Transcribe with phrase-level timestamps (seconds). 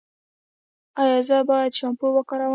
[1.01, 2.49] ایا زه باید شامپو وکاروم؟